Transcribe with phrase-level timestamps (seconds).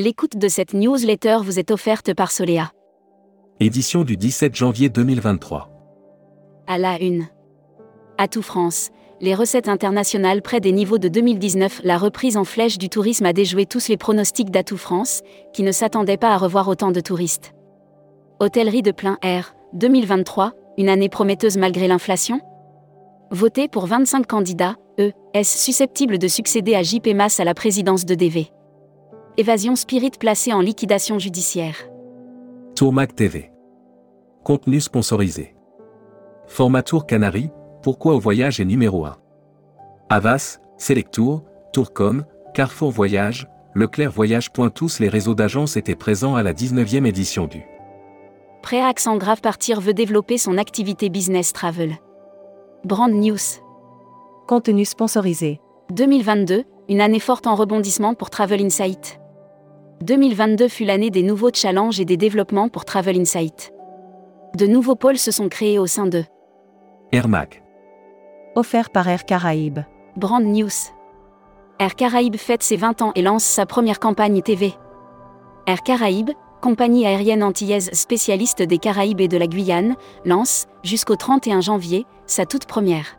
[0.00, 2.70] L'écoute de cette newsletter vous est offerte par Solea.
[3.58, 5.70] Édition du 17 janvier 2023.
[6.68, 7.26] À la une.
[8.16, 8.90] Atout France.
[9.20, 13.32] Les recettes internationales près des niveaux de 2019, la reprise en flèche du tourisme a
[13.32, 17.52] déjoué tous les pronostics d'Atout France, qui ne s'attendaient pas à revoir autant de touristes.
[18.38, 22.40] Hôtellerie de plein air, 2023, une année prometteuse malgré l'inflation?
[23.32, 28.04] Voté pour 25 candidats, eux, est-ce susceptible de succéder à JP Mass à la présidence
[28.06, 28.52] de DV
[29.40, 31.76] Évasion Spirit placée en liquidation judiciaire.
[32.74, 33.52] Tourmac TV.
[34.42, 35.54] Contenu sponsorisé.
[36.48, 37.48] Format Tour Canary,
[37.84, 39.16] pourquoi au voyage est numéro 1.
[40.10, 44.50] Avas, Selectour, Tourcom, Carrefour Voyage, Leclerc Voyage.
[44.74, 47.62] Tous les réseaux d'agences étaient présents à la 19e édition du.
[48.62, 51.94] Préax en grave partir veut développer son activité business travel.
[52.82, 53.38] Brand News.
[54.48, 55.60] Contenu sponsorisé.
[55.92, 59.20] 2022, une année forte en rebondissement pour Travel Insight.
[60.02, 63.72] 2022 fut l'année des nouveaux challenges et des développements pour Travel Insight.
[64.56, 66.22] De nouveaux pôles se sont créés au sein de
[67.10, 67.64] Air Mac.
[68.54, 69.80] Offert par Air Caraïbes.
[70.16, 70.68] Brand News.
[71.80, 74.72] Air Caraïbes fête ses 20 ans et lance sa première campagne TV.
[75.66, 76.30] Air Caraïbes,
[76.62, 82.46] compagnie aérienne antillaise spécialiste des Caraïbes et de la Guyane, lance, jusqu'au 31 janvier, sa
[82.46, 83.18] toute première.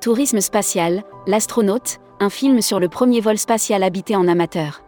[0.00, 4.82] Tourisme spatial, l'astronaute, un film sur le premier vol spatial habité en amateur.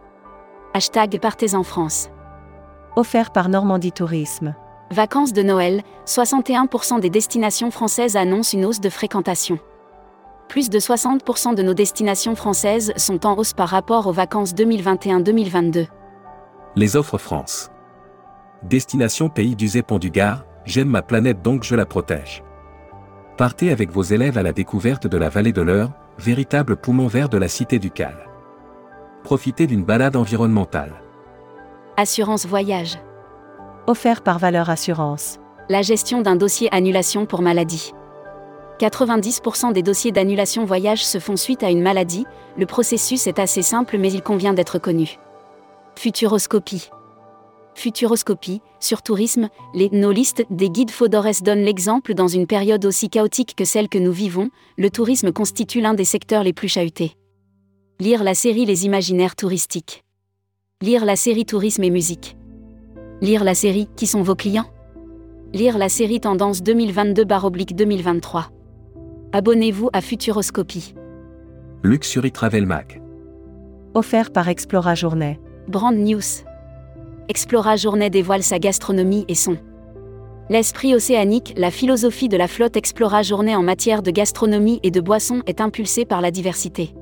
[0.73, 2.09] Hashtag Partez en France.
[2.95, 4.55] Offert par Normandie Tourisme.
[4.89, 9.59] Vacances de Noël, 61% des destinations françaises annoncent une hausse de fréquentation.
[10.47, 15.87] Plus de 60% de nos destinations françaises sont en hausse par rapport aux vacances 2021-2022.
[16.77, 17.69] Les offres France.
[18.63, 22.45] Destination pays d'Uzé Pont du Gard, j'aime ma planète donc je la protège.
[23.37, 27.27] Partez avec vos élèves à la découverte de la vallée de l'Eure, véritable poumon vert
[27.27, 28.30] de la cité du Cal.
[29.23, 30.95] Profitez d'une balade environnementale.
[31.95, 32.97] Assurance voyage.
[33.85, 35.39] Offert par Valeur Assurance.
[35.69, 37.93] La gestion d'un dossier annulation pour maladie.
[38.79, 42.25] 90% des dossiers d'annulation voyage se font suite à une maladie,
[42.57, 45.19] le processus est assez simple mais il convient d'être connu.
[45.95, 46.89] Futuroscopie.
[47.75, 53.09] Futuroscopie, sur tourisme, les nos listes des guides Fodores donnent l'exemple dans une période aussi
[53.09, 57.15] chaotique que celle que nous vivons, le tourisme constitue l'un des secteurs les plus chahutés.
[58.01, 60.03] Lire la série Les imaginaires touristiques.
[60.81, 62.35] Lire la série Tourisme et musique.
[63.21, 64.65] Lire la série Qui sont vos clients?
[65.53, 68.45] Lire la série Tendance 2022-2023.
[69.33, 70.95] Abonnez-vous à Futuroscopie.
[71.83, 72.99] Luxury Travel Mac.
[73.93, 75.39] Offert par Explora Journée.
[75.67, 76.41] Brand News.
[77.29, 79.57] Explora Journée dévoile sa gastronomie et son
[80.49, 85.01] L'esprit océanique, la philosophie de la flotte Explora Journée en matière de gastronomie et de
[85.01, 86.95] boissons est impulsée par la diversité.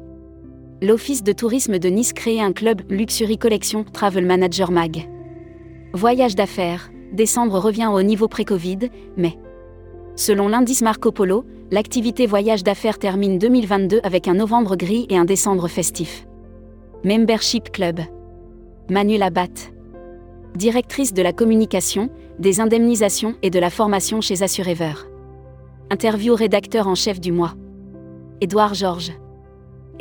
[0.81, 5.09] L'Office de tourisme de Nice crée un club Luxury Collection Travel Manager Mag.
[5.91, 9.37] Voyage d'affaires, décembre revient au niveau pré-Covid, mais
[10.15, 15.25] selon l'indice Marco Polo, l'activité voyage d'affaires termine 2022 avec un novembre gris et un
[15.25, 16.25] décembre festif.
[17.03, 17.99] Membership Club.
[18.89, 19.49] Manuela Abat.
[20.55, 22.09] Directrice de la communication,
[22.39, 24.93] des indemnisations et de la formation chez Assurever.
[25.89, 27.55] Interview rédacteur en chef du mois.
[28.39, 29.11] Édouard Georges.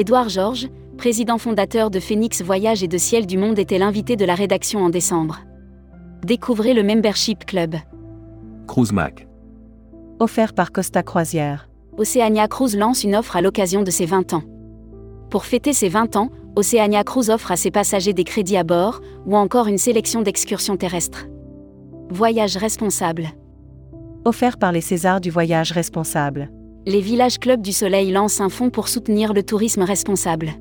[0.00, 4.24] Édouard Georges, président fondateur de Phoenix Voyage et de Ciel du Monde, était l'invité de
[4.24, 5.40] la rédaction en décembre.
[6.24, 7.74] Découvrez le Membership Club.
[8.68, 9.26] Cruise Mac.
[10.20, 11.68] Offert par Costa Croisière.
[11.96, 14.44] Oceania Cruise lance une offre à l'occasion de ses 20 ans.
[15.30, 19.00] Pour fêter ses 20 ans, Oceania Cruise offre à ses passagers des crédits à bord,
[19.26, 21.26] ou encore une sélection d'excursions terrestres.
[22.08, 23.30] Voyage responsable.
[24.24, 26.52] Offert par les Césars du voyage responsable.
[26.86, 30.52] Les Villages Club du Soleil lancent un fonds pour soutenir le tourisme responsable.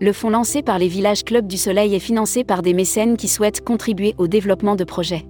[0.00, 3.28] Le fonds lancé par les Villages Club du Soleil est financé par des mécènes qui
[3.28, 5.26] souhaitent contribuer au développement de projets.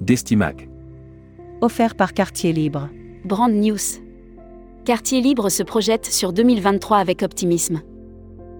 [0.00, 0.68] Destimac.
[1.60, 2.88] Offert par Quartier Libre.
[3.24, 4.00] Brand News.
[4.84, 7.80] Quartier Libre se projette sur 2023 avec optimisme.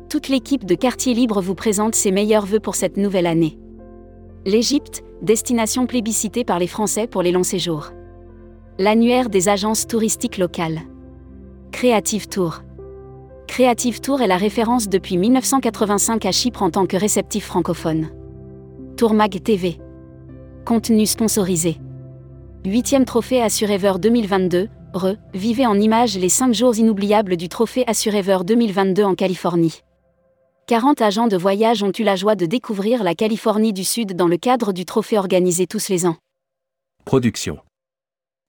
[0.09, 3.59] Toute l'équipe de Quartier Libre vous présente ses meilleurs vœux pour cette nouvelle année.
[4.47, 7.93] L'Égypte, destination plébiscitée par les Français pour les longs séjours.
[8.77, 10.81] L'annuaire des agences touristiques locales.
[11.71, 12.63] Creative Tour.
[13.47, 18.09] Creative Tour est la référence depuis 1985 à Chypre en tant que réceptif francophone.
[18.97, 19.79] Tourmag TV.
[20.65, 21.77] Contenu sponsorisé.
[22.65, 28.39] Huitième trophée Assurever 2022, Re, vivez en images les 5 jours inoubliables du trophée Assurever
[28.45, 29.83] 2022 en Californie.
[30.67, 34.27] 40 agents de voyage ont eu la joie de découvrir la Californie du Sud dans
[34.27, 36.17] le cadre du trophée organisé tous les ans.
[37.05, 37.61] Production.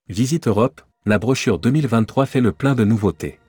[0.08, 3.40] Visite Europe, la brochure 2023 fait le plein de nouveautés.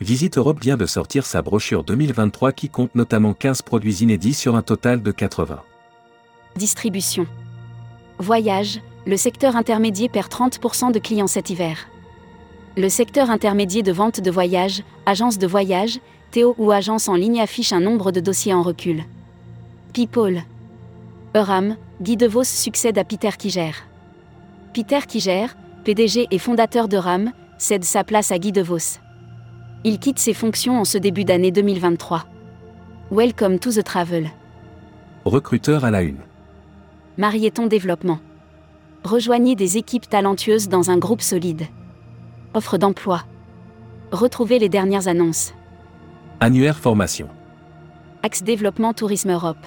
[0.00, 4.56] Visite Europe vient de sortir sa brochure 2023 qui compte notamment 15 produits inédits sur
[4.56, 5.60] un total de 80.
[6.56, 7.26] Distribution.
[8.18, 11.76] Voyage, le secteur intermédiaire perd 30% de clients cet hiver.
[12.78, 16.00] Le secteur intermédiaire de vente de voyage, agence de voyage,
[16.30, 19.04] Théo ou agence en ligne affiche un nombre de dossiers en recul.
[19.92, 20.44] People.
[21.36, 23.87] Euram, Guy DeVos succède à Peter Kiger.
[24.78, 25.48] Peter Kiger,
[25.82, 29.00] PDG et fondateur d'Euram, cède sa place à Guy DeVos.
[29.82, 32.26] Il quitte ses fonctions en ce début d'année 2023.
[33.10, 34.30] Welcome to the travel.
[35.24, 36.20] Recruteur à la une.
[37.16, 38.20] Marieton Développement.
[39.02, 41.66] Rejoignez des équipes talentueuses dans un groupe solide.
[42.54, 43.24] Offre d'emploi.
[44.12, 45.54] Retrouvez les dernières annonces.
[46.38, 47.28] Annuaire formation.
[48.22, 49.66] Axe Développement Tourisme Europe.